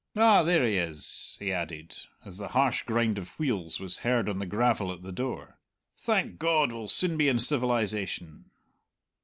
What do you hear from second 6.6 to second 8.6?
we'll soon be in civilization."